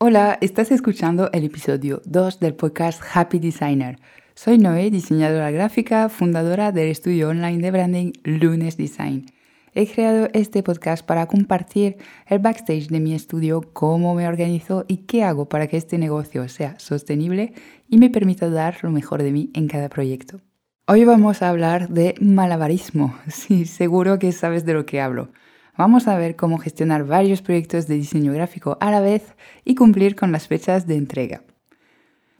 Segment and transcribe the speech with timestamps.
[0.00, 3.98] Hola, estás escuchando el episodio 2 del podcast Happy Designer.
[4.36, 9.26] Soy Noé, diseñadora gráfica, fundadora del estudio online de branding Lunes Design.
[9.74, 11.96] He creado este podcast para compartir
[12.28, 16.48] el backstage de mi estudio, cómo me organizo y qué hago para que este negocio
[16.48, 17.52] sea sostenible
[17.88, 20.40] y me permita dar lo mejor de mí en cada proyecto.
[20.86, 23.18] Hoy vamos a hablar de malabarismo.
[23.26, 25.30] Sí, seguro que sabes de lo que hablo.
[25.78, 30.16] Vamos a ver cómo gestionar varios proyectos de diseño gráfico a la vez y cumplir
[30.16, 31.42] con las fechas de entrega.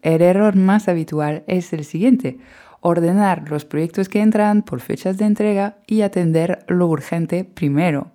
[0.02, 2.38] El error más habitual es el siguiente,
[2.80, 8.10] ordenar los proyectos que entran por fechas de entrega y atender lo urgente primero.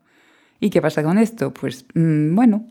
[0.59, 1.53] ¿Y qué pasa con esto?
[1.53, 2.65] Pues mm, bueno,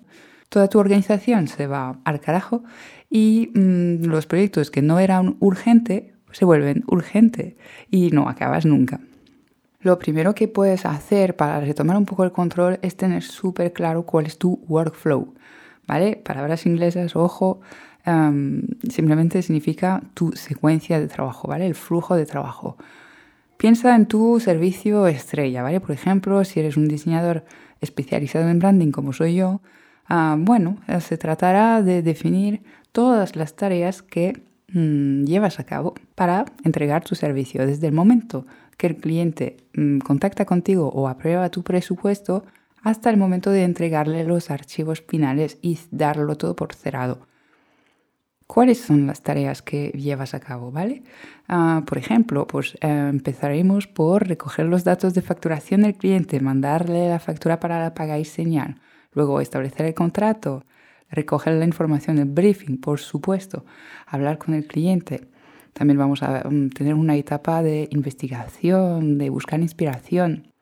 [0.50, 2.64] toda tu organización se va al carajo
[3.08, 7.54] y mm, los proyectos que no eran urgentes se vuelven urgentes
[7.90, 9.00] y no acabas nunca.
[9.82, 14.04] Lo primero que puedes hacer para retomar un poco el control es tener súper claro
[14.04, 15.34] cuál es tu workflow,
[15.88, 16.14] ¿vale?
[16.24, 17.60] Palabras inglesas, ojo,
[18.04, 21.66] em, simplemente significa tu secuencia de trabajo, ¿vale?
[21.66, 22.76] El flujo de trabajo.
[23.56, 25.80] Piensa en tu servicio estrella, ¿vale?
[25.80, 27.44] Por ejemplo, si eres un diseñador
[27.80, 29.62] especializado en branding como soy yo,
[30.08, 32.62] ah, bueno, se tratará de definir
[32.92, 38.46] todas las tareas que mm, llevas a cabo para entregar tu servicio desde el momento
[38.76, 42.44] que el cliente mm, contacta contigo o aprueba tu presupuesto
[42.82, 47.26] hasta el momento de entregarle los archivos finales y darlo todo por cerrado.
[48.46, 50.70] ¿Cuáles son las tareas que llevas a cabo?
[50.70, 51.04] ¿vale?
[51.48, 57.08] Ah, por ejemplo, pues eh, empezaremos por recoger los datos de facturación del cliente, mandarle
[57.08, 58.80] la factura para la paga y señal,
[59.12, 60.64] luego establecer el contrato,
[61.12, 63.64] recoger la información del briefing, por supuesto,
[64.06, 65.28] hablar con el cliente,
[65.72, 70.52] también vamos a mm, tener una etapa de investigación, de buscar inspiración.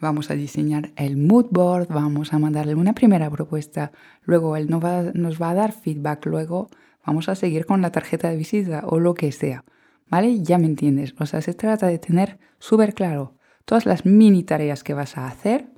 [0.00, 3.92] Vamos a diseñar el mood board, vamos a mandarle una primera propuesta,
[4.24, 6.68] luego él nos va, nos va a dar feedback, luego
[7.06, 9.64] vamos a seguir con la tarjeta de visita o lo que sea.
[10.08, 10.42] ¿Vale?
[10.42, 11.14] Ya me entiendes.
[11.18, 15.26] O sea, se trata de tener súper claro todas las mini tareas que vas a
[15.26, 15.68] hacer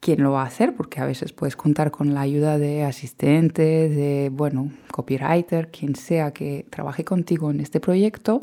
[0.00, 3.88] quién lo va a hacer, porque a veces puedes contar con la ayuda de asistente,
[3.88, 8.40] de, bueno, copywriter, quien sea que trabaje contigo en este proyecto.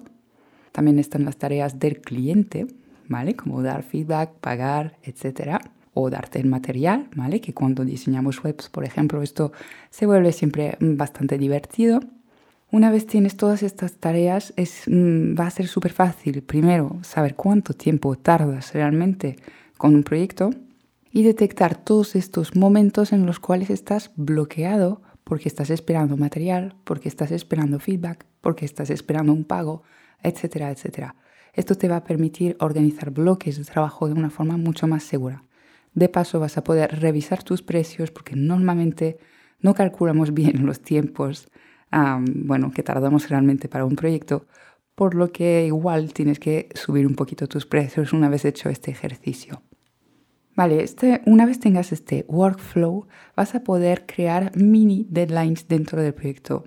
[0.72, 2.68] También están las tareas del cliente,
[3.08, 3.36] ¿vale?
[3.36, 5.62] Como dar feedback, pagar, etcétera.
[5.94, 7.40] O darte el material, ¿vale?
[7.40, 9.54] Que cuando diseñamos webs, por ejemplo, esto
[9.90, 12.02] se vuelve siempre bastante divertido.
[12.70, 17.36] Una vez tienes todas estas tareas, es, mm, va a ser súper fácil, primero, saber
[17.36, 19.38] cuánto tiempo tardas realmente
[19.78, 20.50] con un proyecto
[21.16, 27.08] y detectar todos estos momentos en los cuales estás bloqueado porque estás esperando material, porque
[27.08, 29.84] estás esperando feedback, porque estás esperando un pago,
[30.22, 31.16] etcétera, etcétera.
[31.54, 35.46] Esto te va a permitir organizar bloques de trabajo de una forma mucho más segura.
[35.94, 39.18] De paso vas a poder revisar tus precios porque normalmente
[39.62, 41.48] no calculamos bien los tiempos
[41.92, 44.48] bueno, que tardamos realmente para un proyecto,
[44.96, 48.92] por lo que igual tienes que subir un poquito tus precios una vez hecho este
[48.92, 49.62] ejercicio.
[50.56, 56.14] Vale, este, una vez tengas este workflow, vas a poder crear mini deadlines dentro del
[56.14, 56.64] proyecto.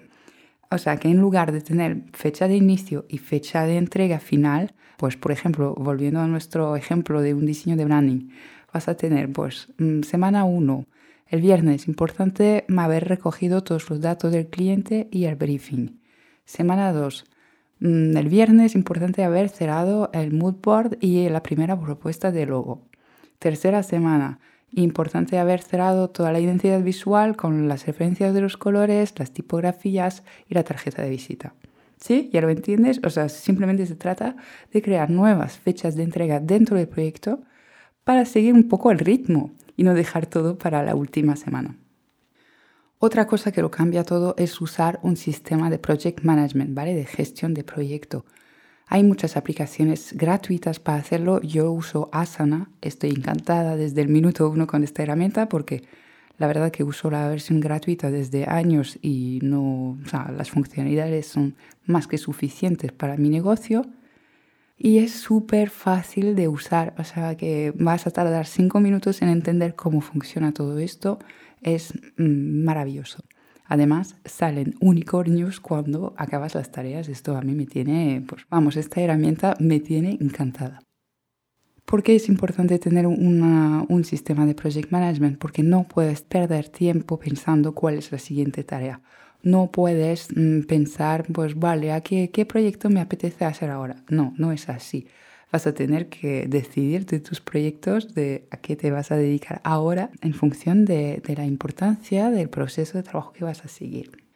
[0.70, 4.74] O sea que en lugar de tener fecha de inicio y fecha de entrega final,
[4.98, 8.28] pues por ejemplo, volviendo a nuestro ejemplo de un diseño de branding,
[8.74, 10.84] vas a tener pues mm, semana 1,
[11.28, 15.98] el viernes, importante haber recogido todos los datos del cliente y el briefing.
[16.44, 17.24] Semana 2,
[17.80, 22.88] mm, el viernes, importante haber cerrado el mood board y la primera propuesta de logo.
[23.38, 24.40] Tercera semana.
[24.72, 30.24] Importante haber cerrado toda la identidad visual con las referencias de los colores, las tipografías
[30.48, 31.54] y la tarjeta de visita.
[32.00, 32.30] ¿Sí?
[32.32, 33.00] ¿Ya lo entiendes?
[33.04, 34.36] O sea, simplemente se trata
[34.72, 37.40] de crear nuevas fechas de entrega dentro del proyecto
[38.04, 41.76] para seguir un poco el ritmo y no dejar todo para la última semana.
[42.98, 46.94] Otra cosa que lo cambia todo es usar un sistema de project management, ¿vale?
[46.94, 48.24] De gestión de proyecto.
[48.90, 51.42] Hay muchas aplicaciones gratuitas para hacerlo.
[51.42, 52.70] Yo uso Asana.
[52.80, 55.82] Estoy encantada desde el minuto uno con esta herramienta porque
[56.38, 59.98] la verdad que uso la versión gratuita desde años y no,
[60.34, 61.54] las funcionalidades son
[61.84, 63.84] más que suficientes para mi negocio.
[64.78, 69.28] Y es súper fácil de usar, o sea que vas a tardar cinco minutos en
[69.28, 71.18] entender cómo funciona todo esto.
[71.60, 73.24] Es mm, maravilloso.
[73.68, 77.08] Además, salen unicornios cuando acabas las tareas.
[77.08, 80.80] Esto a mí me tiene, pues vamos, esta herramienta me tiene encantada.
[81.84, 85.38] ¿Por qué es importante tener un sistema de project management?
[85.38, 89.00] Porque no puedes perder tiempo pensando cuál es la siguiente tarea.
[89.42, 93.96] No puedes mm, pensar, pues vale, ¿a qué, qué proyecto me apetece hacer ahora?
[94.08, 95.06] No, no es así.
[95.50, 99.60] Vas a tener que decidir de tus proyectos de a qué te vas a dedicar
[99.64, 104.28] ahora en función de, de la importancia del proceso de trabajo que vas a seguir.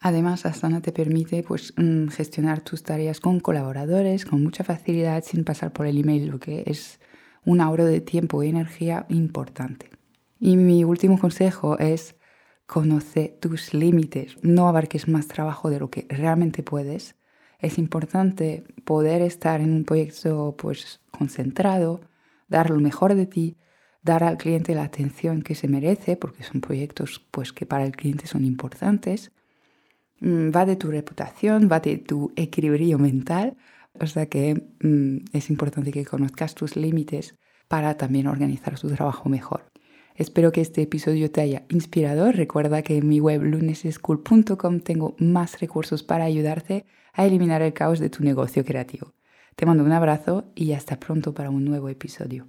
[0.00, 5.44] Además, Asana te permite pues, mm, gestionar tus tareas con colaboradores con mucha facilidad sin
[5.44, 7.00] pasar por el email, lo que es
[7.44, 9.90] un ahorro de tiempo y energía importante.
[10.38, 12.14] Y mi último consejo es
[12.66, 17.16] conoce tus límites, no abarques más trabajo de lo que realmente puedes.
[17.58, 22.00] Es importante poder estar en un proyecto pues concentrado,
[22.48, 23.56] dar lo mejor de ti,
[24.02, 27.96] dar al cliente la atención que se merece, porque son proyectos pues que para el
[27.96, 29.32] cliente son importantes.
[30.20, 33.56] Mm, va de tu reputación, va de tu equilibrio mental,
[34.00, 37.34] o sea que mm, es importante que conozcas tus límites
[37.68, 39.70] para también organizar tu trabajo mejor.
[40.18, 42.32] Espero que este episodio te haya inspirado.
[42.32, 48.00] Recuerda que en mi web luneseschool.com tengo más recursos para ayudarte a eliminar el caos
[48.00, 49.14] de tu negocio creativo.
[49.54, 52.46] Te mando un abrazo y hasta pronto para un nuevo episodio.